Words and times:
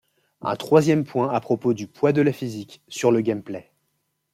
Un 0.41 0.55
troisième 0.55 1.03
point 1.05 1.29
à 1.29 1.39
propos 1.39 1.75
du 1.75 1.85
poids 1.85 2.11
de 2.11 2.23
la 2.23 2.33
physique 2.33 2.81
sur 2.87 3.11
le 3.11 3.21
gameplay. 3.21 3.71